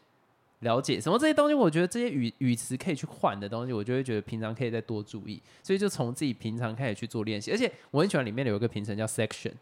[0.60, 5.42] 了解什么这些东西，我觉得这些语语词可以去换的东西，我就会觉得平常可以再多注意。
[5.62, 9.52] 所以就从自己平常开始去做练习，而且我很喜欢里面有一个评审叫 section，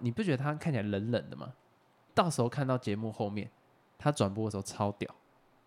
[0.00, 1.52] 你不觉得他看起来冷冷的吗？
[2.14, 3.50] 到时候看到节目后面，
[3.98, 5.12] 他转播的时候超屌。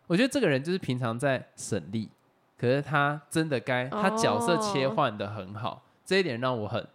[0.05, 2.09] 我觉得这个人就是平常在省力，
[2.57, 6.87] 可是他真的该他角色切换的很好，这一点让我很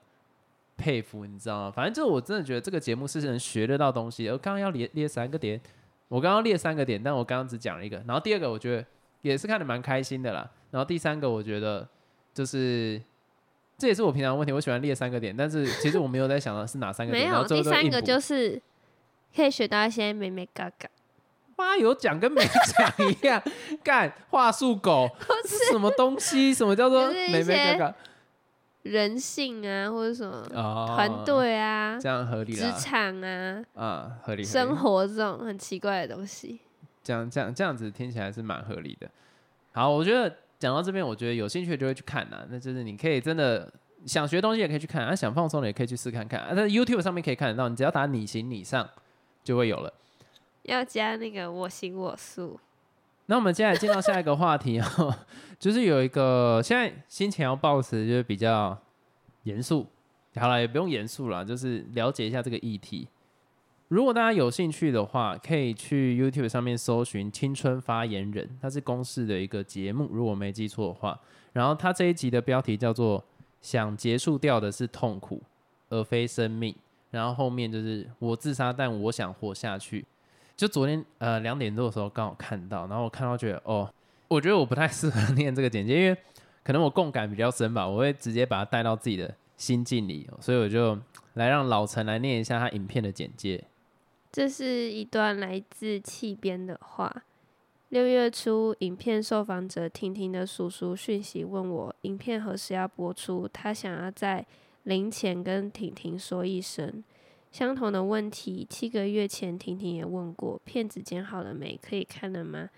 [0.77, 1.71] 佩服，你知道吗？
[1.71, 4.33] 反正就是我真的觉得这个节目是能学得到东西的。
[4.33, 5.61] 我刚刚要列列三个点，
[6.13, 7.97] 我刚刚列三个点，但我刚刚只讲了一个。
[8.07, 8.85] 然后第二个我觉得
[9.23, 10.47] 也是看得蛮开心的啦。
[10.71, 11.89] 然后第三个我觉得
[12.35, 13.01] 就是
[13.79, 17.25] 这也是我平常的问题，我喜欢列三个点，但是其实我没有在想的是哪三个点。
[17.31, 18.61] 然没有，第三个就是
[19.35, 20.87] 可以学到一些美美嘎嘎，
[21.57, 23.43] 妈有讲跟没讲一样，
[23.83, 25.09] 干话术狗
[25.49, 26.53] 是什么东西？
[26.53, 27.95] 什么叫做美美嘎嘎
[28.83, 36.61] 人性啊，或者什么团队啊、这样合理职，场啊、啊，合理，生活这种很奇怪的东西。
[37.03, 39.11] 这样这样这样子听起来是蛮合理的。
[39.73, 43.73] 好，我觉得讲到这边，我觉得有兴趣的就会去看呐、那就是你可以真的
[44.07, 46.41] 想学东西也可以去看，啊，想放松的也可以去试看看。
[46.41, 48.89] 啊，在 YouTube 上面可以看得到，你只要打你行你上
[49.45, 49.93] 就会有了。
[50.63, 52.59] 要加那个我行我素，
[53.27, 55.15] 那我们接下来进到下一个话题哦，
[55.59, 58.77] 就是有一个现在心情要保持就是比较
[59.45, 59.87] 严肃，
[60.37, 63.09] 好了也不用严肃了，就是了解一下这个议题。
[63.89, 71.21] 如果大家有兴趣的话，可以去 YouTube 上面搜寻“青春发言人”，它是公视的一个节目，如果没记错的话。
[71.53, 73.23] 然后它这一集的标题叫做
[73.61, 75.43] “想结束掉的是痛苦，
[75.91, 76.75] 而非生命”。
[77.13, 80.07] 然后后面就是“我自杀，但我想活下去”。
[80.57, 83.93] 就昨天呃两点多的时候刚好看到，然后我看到觉得哦，
[84.29, 86.17] 我觉得我不太适合念这个简介，因为
[86.63, 90.99] 可能我共感比较深吧，我会直接把它带到自己的心境里，所以我就
[91.35, 93.65] 来让老陈来念一下他影片的简介。
[94.31, 97.25] 这是一段来自气边的话。
[97.91, 103.47] 六月初，影片受访者婷婷的叔叔讯息问我，影片何时要播出？
[103.53, 104.47] 他想要在
[104.85, 107.05] 临前跟婷婷说一声。
[107.53, 110.59] 相同的问题，七个月前婷婷也问过。
[110.65, 111.79] 片子剪好了没？
[111.83, 112.71] 可以看了吗？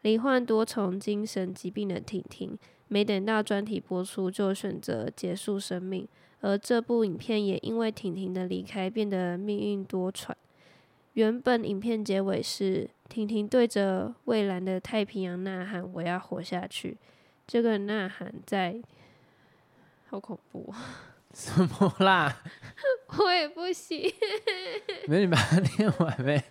[0.00, 2.58] 罹患多重精神疾病的婷婷，
[2.88, 6.08] 没等到专题播出就选择结束生命，
[6.40, 10.32] 而这部影片也因为婷婷的离开变得命运多舛。
[11.12, 16.96] 原本影片结尾是婷婷对着蔚蓝的太平洋呐喊：“我要活下去。”
[17.46, 18.80] 这个呐喊在，
[20.08, 20.72] 好恐怖，
[21.34, 22.34] 什么啦？
[23.18, 24.10] 我也不行。
[25.08, 26.42] 没你把它念完没？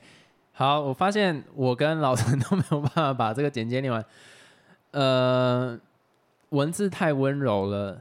[0.51, 4.05] 好，我发现我跟老陈都没有办法把这个简介念完。
[4.91, 5.79] 呃，
[6.49, 7.99] 文字太温柔了，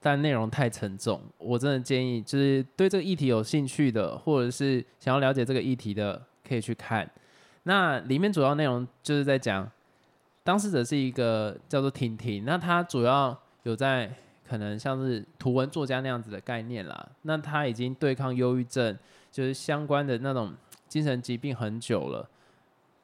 [0.00, 1.22] 但内容太沉重。
[1.38, 7.08] 我真的建议，就是对这个议题有兴趣的，或者是想要了解这个议题的，可以去看。
[7.62, 9.70] 那里面主要内容就是在讲，
[10.42, 14.12] 当事者是一个叫做婷婷，那她主要有在
[14.52, 17.08] 可能像是图文作家那样子的概念啦。
[17.22, 18.94] 那他已经对抗忧郁症，
[19.30, 20.52] 就是相关的那种
[20.88, 22.28] 精神疾病很久了。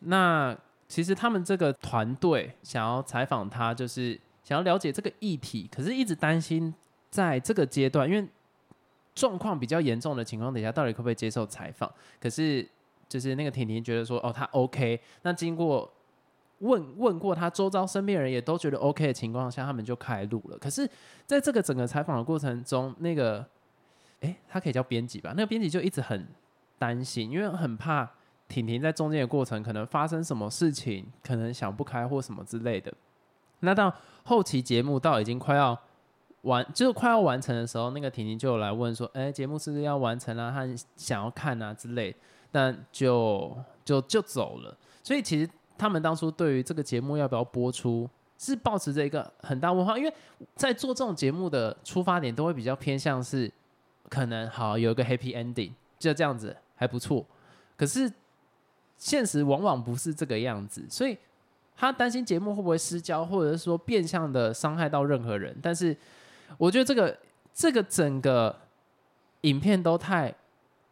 [0.01, 0.55] 那
[0.89, 6.75] 其实他们这个团队想要采访他，就是想要了解这个议题，可是一直担心
[7.09, 8.29] 在这个阶段，因为
[9.15, 11.91] 状况比较严重的情况底下，到底可不可以接受采访？
[12.21, 12.69] 可是
[13.09, 15.01] 就是那个婷婷觉得说，哦，他 OK。
[15.23, 15.91] 那经过
[16.61, 20.59] 问问过他周遭身边人也都觉得 OK 的情况下，他们就开录了。
[20.59, 20.89] 可是
[21.27, 23.45] 在这个整个采访的过程中，那个
[24.21, 25.33] 诶，他可以叫编辑吧？
[25.37, 26.27] 那个编辑就一直很
[26.79, 28.11] 担心，因为很怕。
[28.49, 32.91] 婷婷在中间的过程可能发生什么事情，可能想不开或什么之类的。
[33.61, 33.95] 那到
[34.25, 35.79] 后期节目到已经快要
[36.41, 40.51] 完，就是快要完成的时候，那个婷婷就来问说：“哎，节目是不是要完成了？
[40.51, 42.17] 他想要看啊之类。”
[42.51, 43.55] 但就
[43.85, 44.75] 就就走了。
[45.03, 45.47] 所以其实
[45.79, 50.13] 他们当初对于这个节目要不要播出，是保持着一个很大问号，因为
[50.55, 53.51] 在做这种节目的出发点都会比较偏向是
[54.09, 57.25] 可能好有一个 happy ending，就这样子还不错。
[57.77, 58.13] 可是。
[59.01, 61.17] 现实往往不是这个样子，所以
[61.77, 65.57] 他担心节目会不会失焦，或者是说变相的伤害到任何人。
[65.63, 65.97] 但是
[66.57, 67.17] 我觉得这个
[67.55, 68.53] 这个整个
[69.43, 70.35] 影片都太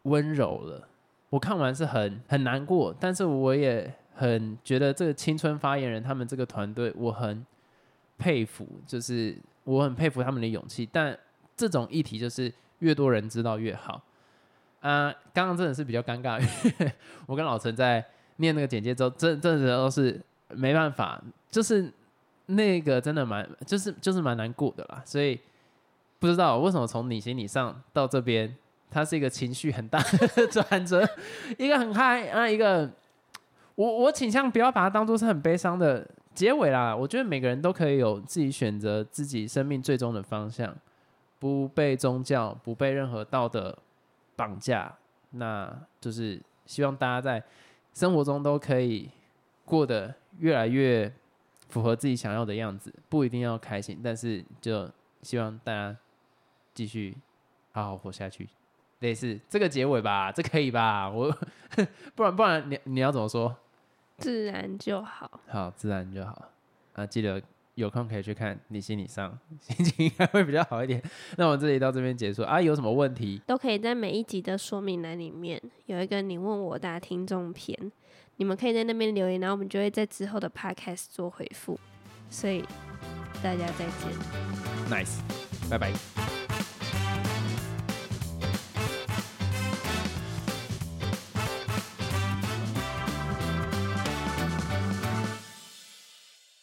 [0.03, 0.87] 温柔了，
[1.31, 7.45] 我看完是很很难过，但是我也很觉得这个青春发言人他们这个团队我很
[8.19, 10.89] 佩服，就是我很佩服他们的勇气。
[10.91, 11.17] 但
[11.55, 14.03] 这种议题就是越多人知道越好。
[14.81, 16.41] 啊，刚刚真的是比较尴尬，
[17.27, 18.05] 我跟老陈在
[18.37, 21.93] 念那个简介之后，真真的都是没办法，就是
[22.47, 25.03] 那个真的蛮，就是就是蛮难过的啦。
[25.05, 25.41] 所以
[26.19, 28.55] 不知道为什么从你心理上到这边，
[28.91, 31.07] 他是一个情绪很大的转折，
[31.59, 32.89] 一个很嗨啊，一个
[33.77, 36.95] 我我倾向不要把它当做是很悲伤的结尾啦。
[36.95, 40.77] 我觉得每个人都可以有自己选择自己生命最终的方向，
[41.39, 43.79] 不被宗教，不被任何道德。
[44.39, 44.95] 绑架，
[45.31, 47.43] 那就是希望大家在
[47.95, 49.09] 生活中都可以
[49.65, 51.11] 过得越来越
[51.71, 54.87] 符合自己想要的样子，不一定要开心，但是就
[55.23, 55.97] 希望大家
[56.75, 57.17] 继续
[57.73, 58.47] 好好活下去。
[58.99, 61.09] 类似这个结尾吧，这可以吧？
[61.09, 61.35] 我
[62.15, 63.57] 不然不然你你要怎么说？
[64.19, 66.51] 自然就好，好自然就好
[66.95, 67.07] 啊！
[67.07, 67.43] 记得。
[67.77, 71.03] 有空可以去看你心理上心情应该会比较好一点。
[71.37, 77.93] 那我们这里到这边结束啊，有什么问题都可以在每一集的说明栏里面有一个你问我答听众篇，
[78.37, 81.79] 你们可以在那边留言，然后我们就会在之后的 podcast 做回复。
[82.31, 82.65] 所以
[83.43, 84.11] 大家再见
[84.89, 85.21] ，nice，
[85.69, 86.36] 拜拜。